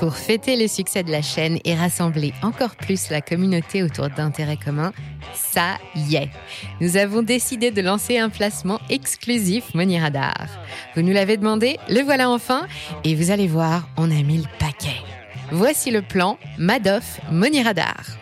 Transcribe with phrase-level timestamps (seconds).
[0.00, 4.56] Pour fêter le succès de la chaîne et rassembler encore plus la communauté autour d'intérêts
[4.56, 4.94] communs,
[5.34, 6.30] ça y est.
[6.80, 10.46] Nous avons décidé de lancer un placement exclusif Money Radar.
[10.96, 12.66] Vous nous l'avez demandé, le voilà enfin,
[13.04, 15.02] et vous allez voir, on a mis le paquet.
[15.52, 18.19] Voici le plan Madoff Money Radar.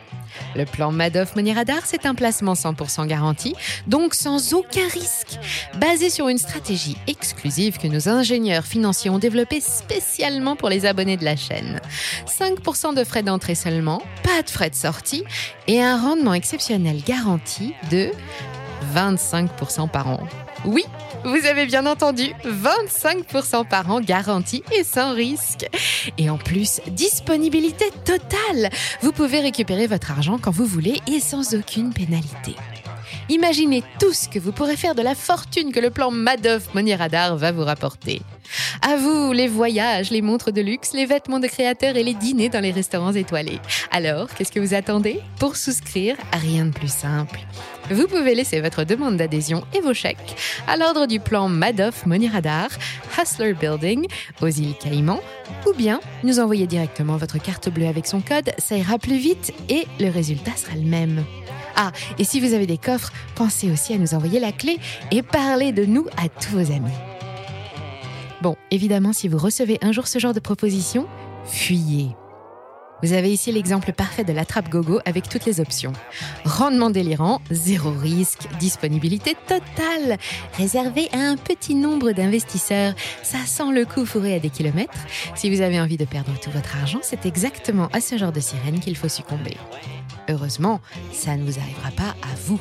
[0.59, 3.55] Le plan Madoff Money Radar, c'est un placement 100% garanti,
[3.87, 5.39] donc sans aucun risque,
[5.79, 11.17] basé sur une stratégie exclusive que nos ingénieurs financiers ont développée spécialement pour les abonnés
[11.17, 11.81] de la chaîne.
[12.27, 15.23] 5% de frais d'entrée seulement, pas de frais de sortie
[15.69, 18.11] et un rendement exceptionnel garanti de
[18.95, 20.21] 25% par an.
[20.65, 20.85] Oui,
[21.25, 25.67] vous avez bien entendu, 25% par an garanti et sans risque.
[26.19, 28.71] Et en plus, disponibilité totale.
[29.03, 32.55] Vous pouvez récupérer votre argent quand vous voulez et sans aucune pénalité.
[33.29, 36.95] Imaginez tout ce que vous pourrez faire de la fortune que le plan Madoff Money
[36.95, 38.23] Radar va vous rapporter.
[38.81, 42.49] À vous, les voyages, les montres de luxe, les vêtements de créateurs et les dîners
[42.49, 43.61] dans les restaurants étoilés.
[43.91, 45.21] Alors, qu'est-ce que vous attendez?
[45.39, 47.41] Pour souscrire, rien de plus simple.
[47.91, 50.37] Vous pouvez laisser votre demande d'adhésion et vos chèques
[50.67, 52.69] à l'ordre du plan Madoff Money Radar,
[53.17, 54.07] Hustler Building,
[54.43, 55.21] aux îles Caïmans,
[55.67, 59.55] ou bien nous envoyer directement votre carte bleue avec son code, ça ira plus vite
[59.71, 61.25] et le résultat sera le même.
[61.77, 64.79] Ah, et si vous avez des coffres, pensez aussi à nous envoyer la clé
[65.11, 66.93] et parlez de nous à tous vos amis.
[68.43, 71.07] Bon, évidemment, si vous recevez un jour ce genre de proposition,
[71.47, 72.11] fuyez.
[73.03, 75.93] Vous avez ici l'exemple parfait de l'attrape gogo avec toutes les options.
[76.45, 80.19] Rendement délirant, zéro risque, disponibilité totale,
[80.55, 82.95] réservé à un petit nombre d'investisseurs.
[83.23, 84.99] Ça sent le coup fourré à des kilomètres.
[85.37, 88.41] Si vous avez envie de perdre tout votre argent, c'est exactement à ce genre de
[88.41, 89.57] sirène qu'il faut succomber.
[90.29, 90.81] Heureusement,
[91.13, 92.61] ça ne vous arrivera pas à vous.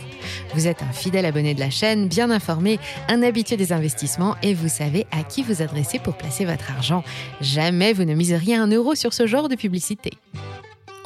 [0.53, 4.53] Vous êtes un fidèle abonné de la chaîne, bien informé, un habitué des investissements et
[4.53, 7.03] vous savez à qui vous adresser pour placer votre argent.
[7.41, 10.11] Jamais vous ne miseriez un euro sur ce genre de publicité.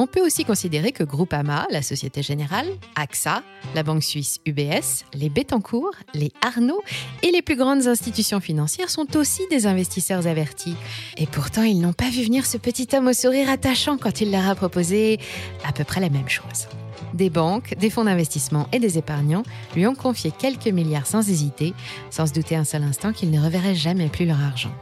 [0.01, 3.43] On peut aussi considérer que Groupama, la Société Générale, AXA,
[3.75, 6.81] la banque suisse UBS, les Bettencourt, les Arnaud
[7.21, 10.73] et les plus grandes institutions financières sont aussi des investisseurs avertis.
[11.17, 14.31] Et pourtant, ils n'ont pas vu venir ce petit homme au sourire attachant quand il
[14.31, 15.19] leur a proposé
[15.63, 16.65] à peu près la même chose.
[17.13, 19.43] Des banques, des fonds d'investissement et des épargnants
[19.75, 21.75] lui ont confié quelques milliards sans hésiter,
[22.09, 24.73] sans se douter un seul instant qu'ils ne reverraient jamais plus leur argent.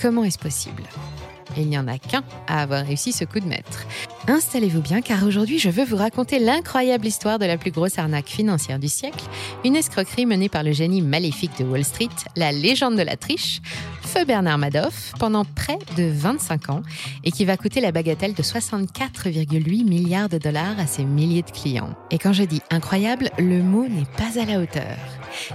[0.00, 0.82] Comment est-ce possible?
[1.56, 3.86] Il n'y en a qu'un à avoir réussi ce coup de maître.
[4.28, 8.28] Installez-vous bien car aujourd'hui je veux vous raconter l'incroyable histoire de la plus grosse arnaque
[8.28, 9.24] financière du siècle,
[9.64, 13.60] une escroquerie menée par le génie maléfique de Wall Street, la légende de la triche,
[14.12, 16.82] Feu Bernard Madoff, pendant près de 25 ans
[17.24, 21.50] et qui va coûter la bagatelle de 64,8 milliards de dollars à ses milliers de
[21.50, 21.94] clients.
[22.10, 24.98] Et quand je dis incroyable, le mot n'est pas à la hauteur.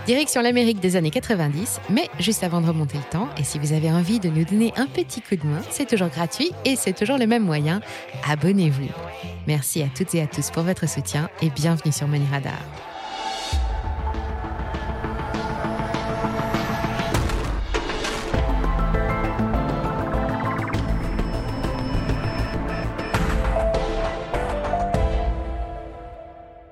[0.07, 3.73] Direction l'Amérique des années 90, mais juste avant de remonter le temps, et si vous
[3.73, 6.93] avez envie de nous donner un petit coup de main, c'est toujours gratuit et c'est
[6.93, 7.79] toujours le même moyen.
[8.27, 8.89] Abonnez-vous.
[9.45, 12.96] Merci à toutes et à tous pour votre soutien et bienvenue sur Money Radar.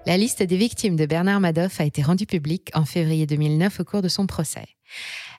[0.08, 3.84] La liste des victimes de Bernard Madoff a été rendue publique en février 2009 au
[3.84, 4.68] cours de son procès.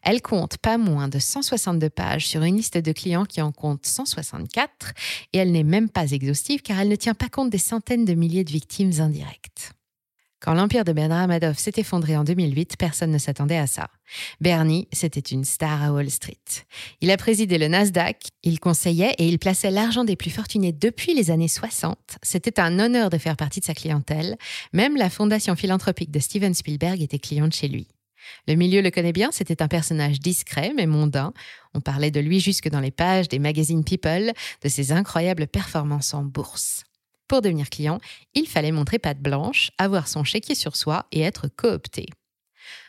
[0.03, 3.87] Elle compte pas moins de 162 pages sur une liste de clients qui en compte
[3.87, 4.93] 164
[5.32, 8.15] et elle n'est même pas exhaustive car elle ne tient pas compte des centaines de
[8.15, 9.75] milliers de victimes indirectes.
[10.47, 13.89] Quand l'empire de Bernard Madoff s'est effondré en 2008, personne ne s'attendait à ça.
[14.41, 16.37] Bernie, c'était une star à Wall Street.
[17.01, 21.15] Il a présidé le Nasdaq, il conseillait et il plaçait l'argent des plus fortunés depuis
[21.15, 21.99] les années 60.
[22.23, 24.37] C'était un honneur de faire partie de sa clientèle.
[24.73, 27.89] Même la fondation philanthropique de Steven Spielberg était cliente chez lui.
[28.47, 31.33] Le milieu le connaît bien, c'était un personnage discret mais mondain.
[31.75, 34.33] On parlait de lui jusque dans les pages des magazines People,
[34.63, 36.84] de ses incroyables performances en bourse.
[37.28, 37.98] Pour devenir client,
[38.34, 42.06] il fallait montrer patte blanche, avoir son chéquier sur soi et être coopté.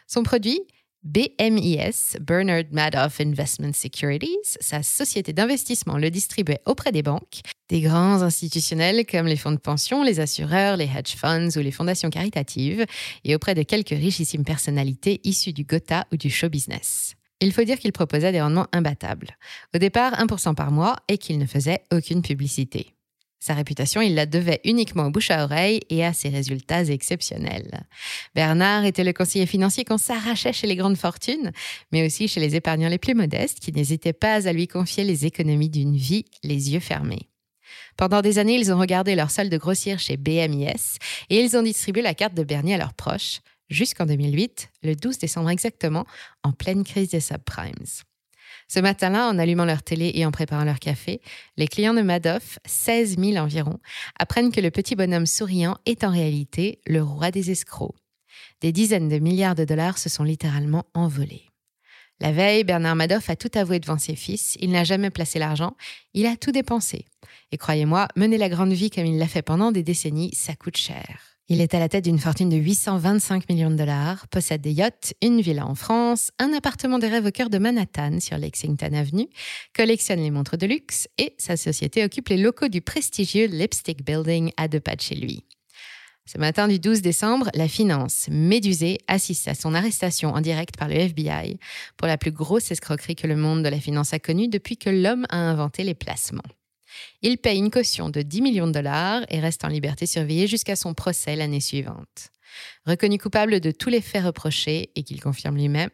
[0.08, 0.62] Son produit
[1.04, 8.22] BMIS, Bernard Madoff Investment Securities, sa société d'investissement le distribuait auprès des banques, des grands
[8.24, 12.86] institutionnels comme les fonds de pension, les assureurs, les hedge funds ou les fondations caritatives,
[13.24, 17.16] et auprès de quelques richissimes personnalités issues du Gotha ou du show business.
[17.40, 19.38] Il faut dire qu'il proposait des rendements imbattables.
[19.74, 22.97] Au départ, 1% par mois et qu'il ne faisait aucune publicité.
[23.40, 27.86] Sa réputation, il la devait uniquement au bouche à oreille et à ses résultats exceptionnels.
[28.34, 31.52] Bernard était le conseiller financier qu'on s'arrachait chez les grandes fortunes,
[31.92, 35.26] mais aussi chez les épargnants les plus modestes qui n'hésitaient pas à lui confier les
[35.26, 37.30] économies d'une vie les yeux fermés.
[37.96, 40.98] Pendant des années, ils ont regardé leur solde grossir chez BMIS
[41.30, 45.18] et ils ont distribué la carte de Bernier à leurs proches, jusqu'en 2008, le 12
[45.18, 46.06] décembre exactement,
[46.44, 47.74] en pleine crise des subprimes.
[48.68, 51.22] Ce matin-là, en allumant leur télé et en préparant leur café,
[51.56, 53.80] les clients de Madoff, 16 000 environ,
[54.20, 57.96] apprennent que le petit bonhomme souriant est en réalité le roi des escrocs.
[58.62, 61.44] Des dizaines de milliards de dollars se sont littéralement envolés.
[62.20, 64.58] La veille, Bernard Madoff a tout avoué devant ses fils.
[64.60, 65.78] Il n'a jamais placé l'argent.
[66.14, 67.06] Il a tout dépensé.
[67.52, 70.78] Et croyez-moi, mener la grande vie comme il l'a fait pendant des décennies, ça coûte
[70.78, 71.37] cher.
[71.50, 75.14] Il est à la tête d'une fortune de 825 millions de dollars, possède des yachts,
[75.22, 79.30] une villa en France, un appartement des rêves au cœur de Manhattan sur Lexington Avenue,
[79.74, 84.52] collectionne les montres de luxe et sa société occupe les locaux du prestigieux Lipstick Building
[84.58, 85.46] à deux pas de chez lui.
[86.26, 90.90] Ce matin du 12 décembre, la finance médusée assiste à son arrestation en direct par
[90.90, 91.60] le FBI
[91.96, 94.90] pour la plus grosse escroquerie que le monde de la finance a connue depuis que
[94.90, 96.44] l'homme a inventé les placements.
[97.22, 100.76] Il paye une caution de 10 millions de dollars et reste en liberté surveillée jusqu'à
[100.76, 102.32] son procès l'année suivante.
[102.86, 105.90] Reconnu coupable de tous les faits reprochés et qu'il confirme lui-même,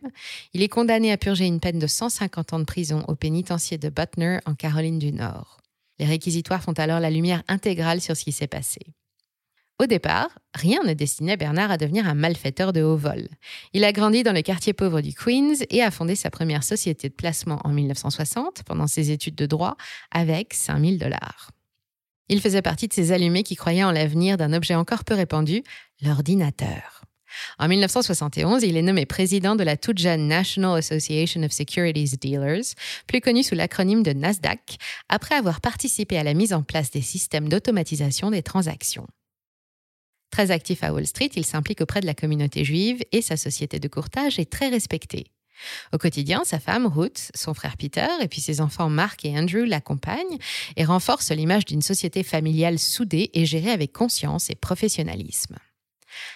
[0.54, 3.90] il est condamné à purger une peine de 150 ans de prison au pénitencier de
[3.90, 5.62] Butner en Caroline du Nord.
[6.00, 8.82] Les réquisitoires font alors la lumière intégrale sur ce qui s'est passé.
[9.82, 13.28] Au départ, rien ne destinait Bernard à devenir un malfaiteur de haut vol.
[13.74, 17.10] Il a grandi dans le quartier pauvre du Queens et a fondé sa première société
[17.10, 19.76] de placement en 1960 pendant ses études de droit
[20.12, 21.50] avec 5000 dollars.
[22.30, 25.64] Il faisait partie de ces allumés qui croyaient en l'avenir d'un objet encore peu répandu,
[26.02, 27.04] l'ordinateur.
[27.58, 32.76] En 1971, il est nommé président de la toute National Association of Securities Dealers,
[33.08, 34.78] plus connue sous l'acronyme de NASDAQ,
[35.10, 39.08] après avoir participé à la mise en place des systèmes d'automatisation des transactions.
[40.34, 43.80] Très actif à Wall Street, il s'implique auprès de la communauté juive et sa société
[43.80, 45.28] de courtage est très respectée.
[45.94, 49.64] Au quotidien, sa femme, Ruth, son frère Peter et puis ses enfants Mark et Andrew
[49.64, 50.40] l'accompagnent
[50.76, 55.58] et renforcent l'image d'une société familiale soudée et gérée avec conscience et professionnalisme.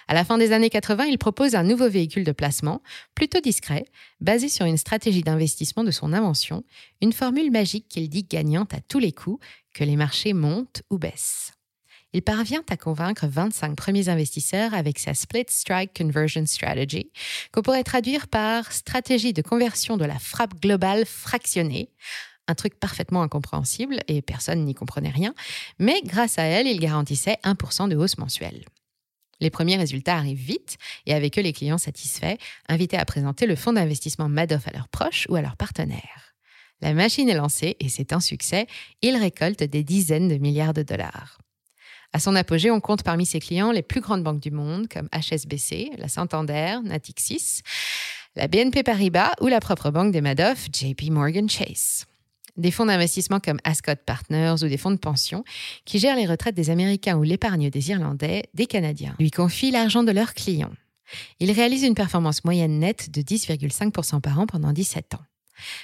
[0.08, 2.84] À la fin des années 80, il propose un nouveau véhicule de placement,
[3.16, 3.86] plutôt discret,
[4.22, 6.64] basé sur une stratégie d'investissement de son invention,
[7.02, 11.00] une formule magique qu'il dit gagnante à tous les coups, que les marchés montent ou
[11.00, 11.57] baissent
[12.14, 17.12] il parvient à convaincre 25 premiers investisseurs avec sa Split Strike Conversion Strategy,
[17.52, 21.90] qu'on pourrait traduire par stratégie de conversion de la frappe globale fractionnée.
[22.48, 25.34] Un truc parfaitement incompréhensible et personne n'y comprenait rien,
[25.80, 28.64] mais grâce à elle, il garantissait 1% de hausse mensuelle.
[29.40, 32.38] Les premiers résultats arrivent vite et avec eux les clients satisfaits,
[32.70, 36.34] invités à présenter le fonds d'investissement Madoff à leurs proches ou à leurs partenaires.
[36.82, 38.68] La machine est lancée et c'est un succès.
[39.02, 41.40] Il récolte des dizaines de milliards de dollars.
[42.18, 45.08] À son apogée, on compte parmi ses clients les plus grandes banques du monde comme
[45.14, 47.62] HSBC, la Santander, Natixis,
[48.36, 52.08] la BNP Paribas ou la propre banque des Madoff, JP Morgan Chase.
[52.56, 55.44] Des fonds d'investissement comme Ascot Partners ou des fonds de pension
[55.86, 60.02] qui gèrent les retraites des Américains ou l'épargne des Irlandais, des Canadiens, lui confient l'argent
[60.02, 60.74] de leurs clients.
[61.40, 65.24] Il réalise une performance moyenne nette de 10,5% par an pendant 17 ans.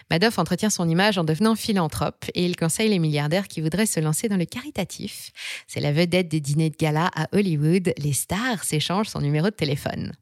[0.10, 4.00] Madoff entretient son image en devenant philanthrope et il conseille les milliardaires qui voudraient se
[4.00, 5.32] lancer dans le caritatif.
[5.68, 7.94] C'est la vedette des dîners de gala à Hollywood.
[7.98, 10.14] Les stars s'échangent son numéro de téléphone.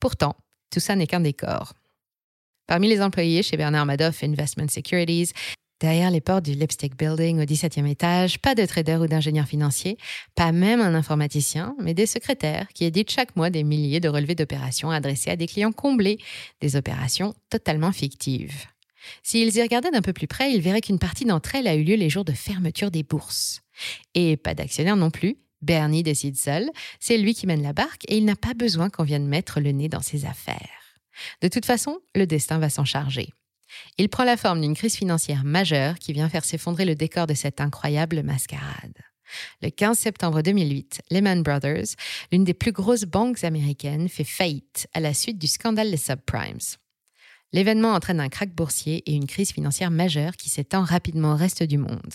[0.00, 0.36] Pourtant,
[0.70, 1.74] tout ça n'est qu'un décor.
[2.66, 5.32] Parmi les employés chez Bernard Madoff Investment Securities,
[5.80, 9.98] derrière les portes du Lipstick Building au 17e étage, pas de trader ou d'ingénieur financier,
[10.34, 14.34] pas même un informaticien, mais des secrétaires qui éditent chaque mois des milliers de relevés
[14.34, 16.18] d'opérations adressés à des clients comblés,
[16.60, 18.66] des opérations totalement fictives.
[19.22, 21.84] S'ils y regardaient d'un peu plus près, ils verraient qu'une partie d'entre elles a eu
[21.84, 23.62] lieu les jours de fermeture des bourses.
[24.14, 25.36] Et pas d'actionnaire non plus.
[25.62, 26.70] Bernie décide seul,
[27.00, 29.72] c'est lui qui mène la barque et il n'a pas besoin qu'on vienne mettre le
[29.72, 30.98] nez dans ses affaires.
[31.40, 33.30] De toute façon, le destin va s'en charger.
[33.96, 37.34] Il prend la forme d'une crise financière majeure qui vient faire s'effondrer le décor de
[37.34, 38.92] cette incroyable mascarade.
[39.62, 41.96] Le 15 septembre 2008, Lehman Brothers,
[42.30, 46.58] l'une des plus grosses banques américaines, fait faillite à la suite du scandale des subprimes.
[47.54, 51.62] L'événement entraîne un krach boursier et une crise financière majeure qui s'étend rapidement au reste
[51.62, 52.14] du monde.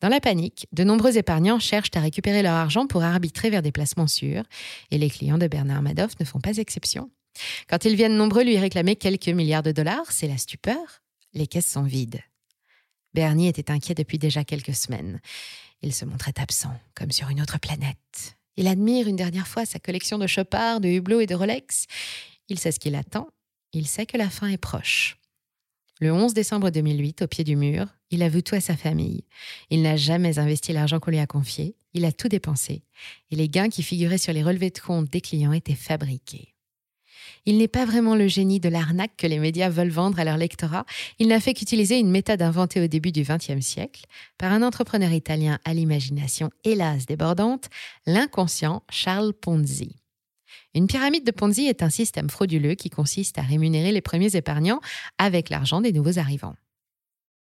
[0.00, 3.72] Dans la panique, de nombreux épargnants cherchent à récupérer leur argent pour arbitrer vers des
[3.72, 4.44] placements sûrs,
[4.92, 7.10] et les clients de Bernard Madoff ne font pas exception.
[7.68, 11.02] Quand ils viennent nombreux lui réclamer quelques milliards de dollars, c'est la stupeur.
[11.34, 12.20] Les caisses sont vides.
[13.12, 15.20] Bernie était inquiet depuis déjà quelques semaines.
[15.82, 18.36] Il se montrait absent, comme sur une autre planète.
[18.56, 21.86] Il admire une dernière fois sa collection de Chopard, de Hublot et de Rolex.
[22.48, 23.26] Il sait ce qu'il attend
[23.72, 25.16] il sait que la fin est proche.
[26.00, 29.24] Le 11 décembre 2008, au pied du mur, il avoue tout à sa famille.
[29.68, 32.82] Il n'a jamais investi l'argent qu'on lui a confié, il a tout dépensé,
[33.30, 36.54] et les gains qui figuraient sur les relevés de compte des clients étaient fabriqués.
[37.46, 40.36] Il n'est pas vraiment le génie de l'arnaque que les médias veulent vendre à leur
[40.38, 40.86] lectorat,
[41.18, 44.06] il n'a fait qu'utiliser une méthode inventée au début du XXe siècle
[44.38, 47.68] par un entrepreneur italien à l'imagination hélas débordante,
[48.06, 49.99] l'inconscient Charles Ponzi.
[50.74, 54.80] Une pyramide de Ponzi est un système frauduleux qui consiste à rémunérer les premiers épargnants
[55.18, 56.54] avec l'argent des nouveaux arrivants.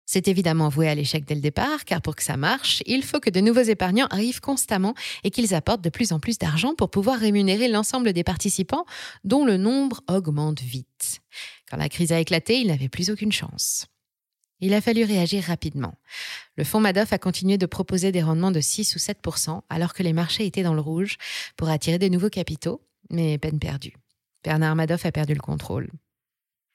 [0.06, 3.20] C'est évidemment voué à l'échec dès le départ, car pour que ça marche, il faut
[3.20, 6.92] que de nouveaux épargnants arrivent constamment et qu'ils apportent de plus en plus d'argent pour
[6.92, 8.86] pouvoir rémunérer l'ensemble des participants,
[9.24, 11.22] dont le nombre augmente vite.
[11.68, 13.88] Quand la crise a éclaté, il n'avait plus aucune chance.
[14.60, 15.96] Il a fallu réagir rapidement.
[16.56, 20.04] Le fonds Madoff a continué de proposer des rendements de 6 ou 7% alors que
[20.04, 21.18] les marchés étaient dans le rouge
[21.58, 23.96] pour attirer des nouveaux capitaux, mais peine perdue.
[24.44, 25.90] Bernard Madoff a perdu le contrôle.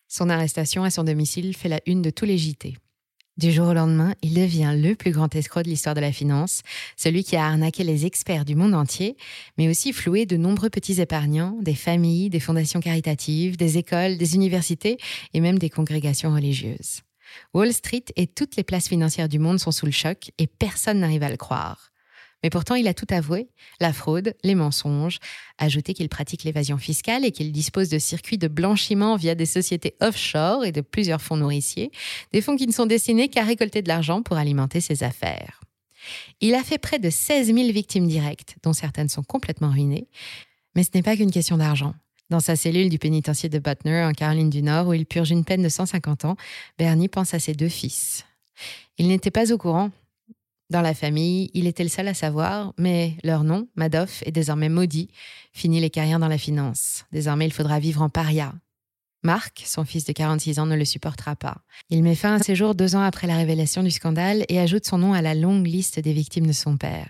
[0.09, 2.77] Son arrestation à son domicile fait la une de tous les JT.
[3.37, 6.63] Du jour au lendemain, il devient le plus grand escroc de l'histoire de la finance,
[6.97, 9.17] celui qui a arnaqué les experts du monde entier,
[9.57, 14.35] mais aussi floué de nombreux petits épargnants, des familles, des fondations caritatives, des écoles, des
[14.35, 14.99] universités
[15.33, 17.01] et même des congrégations religieuses.
[17.55, 20.99] Wall Street et toutes les places financières du monde sont sous le choc et personne
[20.99, 21.90] n'arrive à le croire.
[22.43, 23.49] Mais pourtant, il a tout avoué,
[23.81, 25.19] la fraude, les mensonges,
[25.59, 29.95] ajouté qu'il pratique l'évasion fiscale et qu'il dispose de circuits de blanchiment via des sociétés
[30.01, 31.91] offshore et de plusieurs fonds nourriciers,
[32.33, 35.61] des fonds qui ne sont destinés qu'à récolter de l'argent pour alimenter ses affaires.
[36.41, 40.09] Il a fait près de 16 000 victimes directes, dont certaines sont complètement ruinées.
[40.75, 41.95] Mais ce n'est pas qu'une question d'argent.
[42.31, 45.45] Dans sa cellule du pénitencier de Butner, en Caroline du Nord, où il purge une
[45.45, 46.37] peine de 150 ans,
[46.79, 48.25] Bernie pense à ses deux fils.
[48.99, 49.91] Il n'était pas au courant.
[50.71, 54.69] Dans la famille, il était le seul à savoir, mais leur nom, Madoff, est désormais
[54.69, 55.09] maudit.
[55.53, 57.07] Fini les carrières dans la finance.
[57.11, 58.55] Désormais, il faudra vivre en paria.
[59.25, 61.59] Marc, son fils de 46 ans, ne le supportera pas.
[61.91, 64.87] Il met fin à ses jours deux ans après la révélation du scandale et ajoute
[64.87, 67.09] son nom à la longue liste des victimes de son père.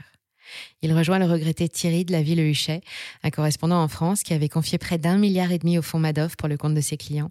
[0.80, 2.80] Il rejoint le regretté Thierry de la ville Huchet,
[3.22, 6.34] un correspondant en France qui avait confié près d'un milliard et demi au fonds Madoff
[6.34, 7.30] pour le compte de ses clients,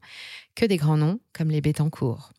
[0.55, 2.31] que des grands noms comme les Bettencourt.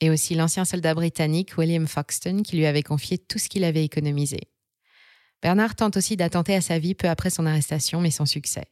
[0.00, 3.84] Et aussi l'ancien soldat britannique William Foxton qui lui avait confié tout ce qu'il avait
[3.84, 4.40] économisé.
[5.42, 8.64] Bernard tente aussi d'attenter à sa vie peu après son arrestation, mais sans succès.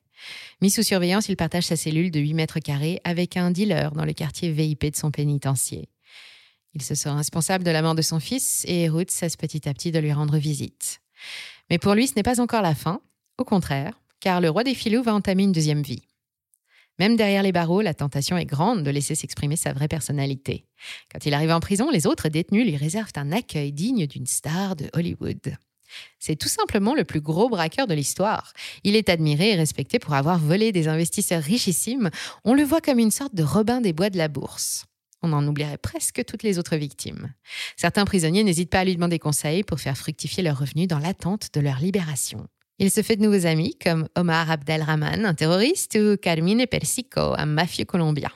[0.61, 4.04] Mis sous surveillance, il partage sa cellule de 8 mètres carrés avec un dealer dans
[4.04, 5.88] le quartier VIP de son pénitencier.
[6.75, 9.75] Il se sent responsable de la mort de son fils et Ruth cesse petit à
[9.75, 11.00] petit de lui rendre visite.
[11.71, 13.00] Mais pour lui, ce n'est pas encore la fin,
[13.38, 16.02] au contraire, car le roi des filous va entamer une deuxième vie.
[16.99, 20.65] Même derrière les barreaux, la tentation est grande de laisser s'exprimer sa vraie personnalité.
[21.13, 24.77] Quand il arrive en prison, les autres détenus lui réservent un accueil digne d'une star
[24.77, 25.57] de Hollywood.
[26.19, 28.53] C'est tout simplement le plus gros braqueur de l'histoire.
[28.83, 32.11] Il est admiré et respecté pour avoir volé des investisseurs richissimes.
[32.45, 34.87] On le voit comme une sorte de Robin des Bois de la bourse
[35.25, 37.33] on en oublierait presque toutes les autres victimes.
[37.77, 41.49] Certains prisonniers n'hésitent pas à lui demander conseil pour faire fructifier leurs revenus dans l'attente
[41.55, 42.47] de leur libération.
[42.78, 47.47] Il se fait de nouveaux amis comme Omar Abdelrahman, un terroriste, ou Carmine Persico, un
[47.47, 48.31] mafieux colombien.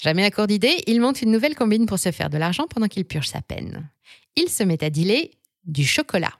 [0.00, 2.88] Jamais à court d'idées, il monte une nouvelle combine pour se faire de l'argent pendant
[2.88, 3.90] qu'il purge sa peine.
[4.34, 5.30] Il se met à dealer
[5.64, 6.32] du chocolat.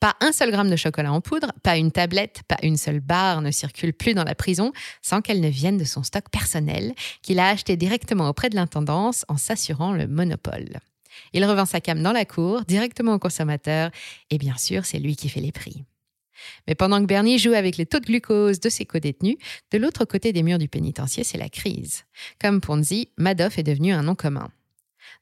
[0.00, 3.42] Pas un seul gramme de chocolat en poudre, pas une tablette, pas une seule barre
[3.42, 7.38] ne circule plus dans la prison sans qu'elle ne vienne de son stock personnel qu'il
[7.38, 10.80] a acheté directement auprès de l'intendance en s'assurant le monopole.
[11.34, 13.90] Il revend sa cam dans la cour, directement au consommateur,
[14.30, 15.84] et bien sûr, c'est lui qui fait les prix.
[16.66, 19.36] Mais pendant que Bernie joue avec les taux de glucose de ses codétenus,
[19.70, 22.04] de l'autre côté des murs du pénitencier, c'est la crise.
[22.40, 24.50] Comme Ponzi, Madoff est devenu un nom commun.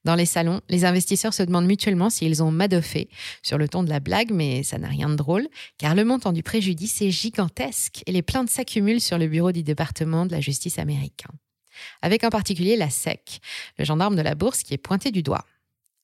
[0.04, 3.08] Dans les salons, les investisseurs se demandent mutuellement s'ils ont madoffé,
[3.42, 6.32] sur le ton de la blague, mais ça n'a rien de drôle, car le montant
[6.32, 10.40] du préjudice est gigantesque et les plaintes s'accumulent sur le bureau du département de la
[10.40, 11.30] justice américain.
[12.02, 13.40] Avec en particulier la SEC,
[13.78, 15.44] le gendarme de la bourse qui est pointé du doigt.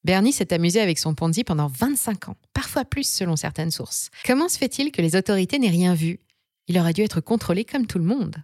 [0.05, 4.11] Bernie s'est amusé avec son Ponzi pendant 25 ans, parfois plus selon certaines sources.
[4.27, 6.21] Comment se fait-il que les autorités n'aient rien vu?
[6.69, 8.37] Il aurait dû être contrôlé comme tout le monde.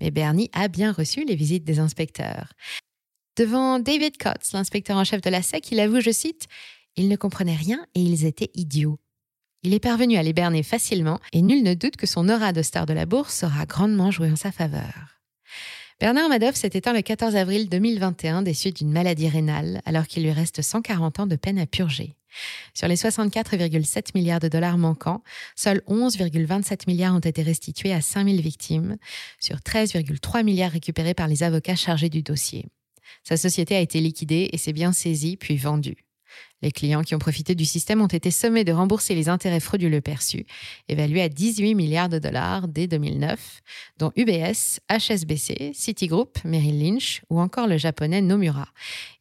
[0.00, 2.52] Mais Bernie a bien reçu les visites des inspecteurs.
[3.36, 6.48] Devant David Coates, l'inspecteur en chef de la SEC, il avoue, je cite,
[6.96, 8.98] Ils ne comprenaient rien et ils étaient idiots.
[9.62, 12.62] Il est parvenu à les berner facilement et nul ne doute que son aura de
[12.62, 15.17] star de la bourse sera grandement joué en sa faveur.
[16.00, 20.22] Bernard Madoff s'est éteint le 14 avril 2021 des suites d'une maladie rénale alors qu'il
[20.22, 22.14] lui reste 140 ans de peine à purger.
[22.72, 25.24] Sur les 64,7 milliards de dollars manquants,
[25.56, 28.96] seuls 11,27 milliards ont été restitués à 5000 victimes,
[29.40, 32.66] sur 13,3 milliards récupérés par les avocats chargés du dossier.
[33.24, 36.07] Sa société a été liquidée et s'est bien saisie puis vendue.
[36.62, 40.00] Les clients qui ont profité du système ont été sommés de rembourser les intérêts frauduleux
[40.00, 40.46] perçus,
[40.88, 43.60] évalués à 18 milliards de dollars dès 2009,
[43.98, 48.68] dont UBS, HSBC, Citigroup, Merrill Lynch ou encore le japonais Nomura,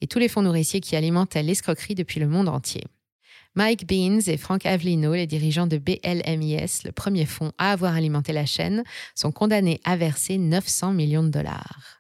[0.02, 2.84] et tous les fonds nourriciers qui alimentaient l'escroquerie depuis le monde entier.
[3.58, 8.32] Mike Beans et Frank Avlino, les dirigeants de BLMIS, le premier fonds à avoir alimenté
[8.32, 8.84] la chaîne,
[9.16, 11.97] sont condamnés à verser 900 millions de dollars.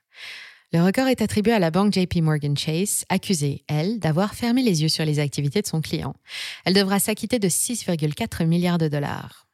[0.73, 4.81] Le record est attribué à la banque JP Morgan Chase, accusée, elle, d'avoir fermé les
[4.81, 6.13] yeux sur les activités de son client.
[6.65, 9.47] Elle devra s'acquitter de 6,4 milliards de dollars.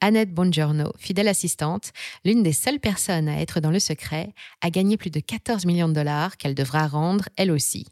[0.00, 1.92] Annette Bongiorno, fidèle assistante,
[2.24, 5.88] l'une des seules personnes à être dans le secret, a gagné plus de 14 millions
[5.88, 7.86] de dollars qu'elle devra rendre elle aussi.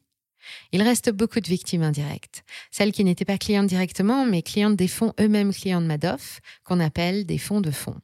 [0.73, 4.88] Il reste beaucoup de victimes indirectes, celles qui n'étaient pas clientes directement, mais clientes des
[4.88, 8.00] fonds eux-mêmes clients de Madoff, qu'on appelle des fonds de fonds.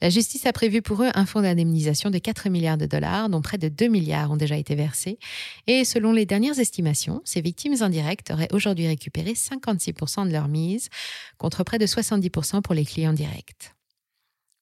[0.00, 3.42] La justice a prévu pour eux un fonds d'indemnisation de 4 milliards de dollars, dont
[3.42, 5.18] près de 2 milliards ont déjà été versés.
[5.66, 10.88] Et selon les dernières estimations, ces victimes indirectes auraient aujourd'hui récupéré 56% de leur mise,
[11.36, 13.74] contre près de 70% pour les clients directs.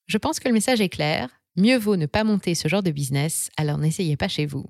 [0.06, 1.28] Je pense que le message est clair.
[1.56, 4.66] Mieux vaut ne pas monter ce genre de business, alors n'essayez pas chez vous.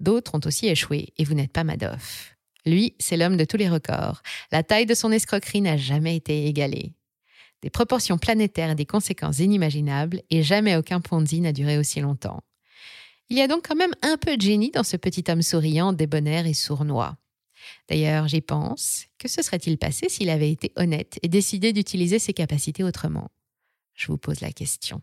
[0.00, 2.36] D'autres ont aussi échoué et vous n'êtes pas Madoff.
[2.66, 4.22] Lui, c'est l'homme de tous les records.
[4.52, 6.92] La taille de son escroquerie n'a jamais été égalée
[7.62, 12.42] des proportions planétaires et des conséquences inimaginables, et jamais aucun Ponzi n'a duré aussi longtemps.
[13.28, 15.92] Il y a donc quand même un peu de génie dans ce petit homme souriant,
[15.92, 17.16] débonnaire et sournois.
[17.88, 22.32] D'ailleurs, j'y pense, que se serait-il passé s'il avait été honnête et décidé d'utiliser ses
[22.32, 23.30] capacités autrement?
[23.94, 25.02] Je vous pose la question.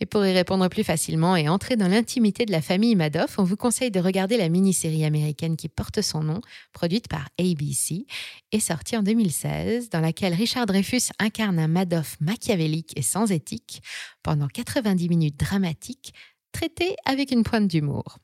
[0.00, 3.44] Et pour y répondre plus facilement et entrer dans l'intimité de la famille Madoff, on
[3.44, 6.40] vous conseille de regarder la mini-série américaine qui porte son nom,
[6.72, 8.06] produite par ABC
[8.50, 13.82] et sortie en 2016, dans laquelle Richard Dreyfus incarne un Madoff machiavélique et sans éthique
[14.22, 16.12] pendant 90 minutes dramatiques,
[16.50, 18.18] traitées avec une pointe d'humour.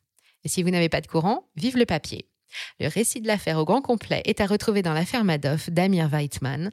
[0.45, 2.30] Et si vous n'avez pas de courant, vive le papier.
[2.79, 6.71] Le récit de l'affaire au grand complet est à retrouver dans l'affaire Madoff d'Amir Weitman,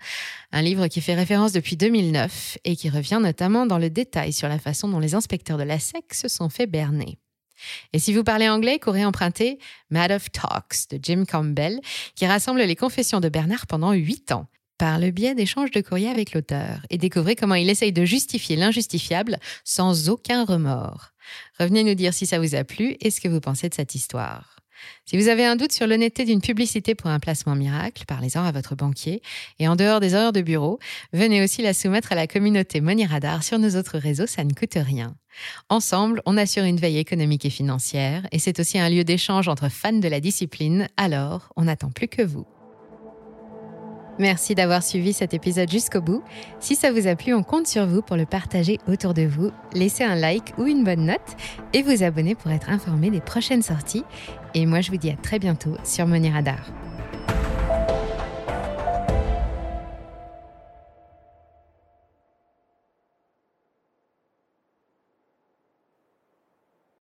[0.52, 4.48] un livre qui fait référence depuis 2009 et qui revient notamment dans le détail sur
[4.48, 7.18] la façon dont les inspecteurs de la SEC se sont fait berner.
[7.94, 9.58] Et si vous parlez anglais, courez emprunter
[9.90, 11.80] Madoff Talks de Jim Campbell,
[12.16, 16.10] qui rassemble les confessions de Bernard pendant huit ans, par le biais d'échanges de courriers
[16.10, 21.14] avec l'auteur, et découvrez comment il essaye de justifier l'injustifiable sans aucun remords.
[21.60, 23.96] Revenez nous dire si ça vous a plu et ce que vous pensez de cette
[23.96, 24.57] histoire.
[25.06, 28.52] Si vous avez un doute sur l'honnêteté d'une publicité pour un placement miracle, parlez-en à
[28.52, 29.22] votre banquier.
[29.60, 30.80] Et en dehors des heures de bureau,
[31.14, 34.54] venez aussi la soumettre à la communauté Money Radar sur nos autres réseaux, ça ne
[34.54, 35.16] coûte rien.
[35.70, 39.70] Ensemble, on assure une veille économique et financière, et c'est aussi un lieu d'échange entre
[39.70, 42.46] fans de la discipline, alors on n'attend plus que vous.
[44.20, 46.24] Merci d'avoir suivi cet épisode jusqu'au bout.
[46.60, 49.52] Si ça vous a plu, on compte sur vous pour le partager autour de vous.
[49.74, 51.38] Laissez un like ou une bonne note
[51.74, 54.04] et vous abonner pour être informé des prochaines sorties.
[54.54, 56.60] Et moi, je vous dis à très bientôt sur Money Radar.